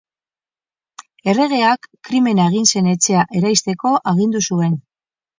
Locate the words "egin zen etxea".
2.51-3.25